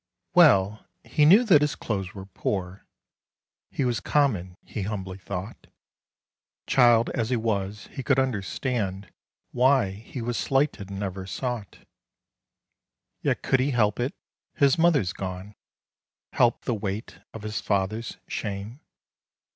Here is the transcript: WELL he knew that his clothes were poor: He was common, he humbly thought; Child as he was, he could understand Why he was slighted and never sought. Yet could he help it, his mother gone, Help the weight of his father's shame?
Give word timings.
WELL 0.33 0.83
he 1.03 1.25
knew 1.25 1.43
that 1.43 1.61
his 1.61 1.75
clothes 1.75 2.15
were 2.15 2.25
poor: 2.25 2.87
He 3.69 3.85
was 3.85 3.99
common, 3.99 4.57
he 4.65 4.81
humbly 4.81 5.19
thought; 5.19 5.67
Child 6.65 7.11
as 7.11 7.29
he 7.29 7.35
was, 7.35 7.85
he 7.91 8.01
could 8.01 8.17
understand 8.17 9.11
Why 9.51 9.91
he 9.91 10.19
was 10.19 10.37
slighted 10.37 10.89
and 10.89 10.99
never 10.99 11.27
sought. 11.27 11.85
Yet 13.21 13.43
could 13.43 13.59
he 13.59 13.69
help 13.69 13.99
it, 13.99 14.15
his 14.55 14.75
mother 14.75 15.03
gone, 15.13 15.53
Help 16.33 16.65
the 16.65 16.73
weight 16.73 17.19
of 17.31 17.43
his 17.43 17.61
father's 17.61 18.17
shame? 18.27 18.79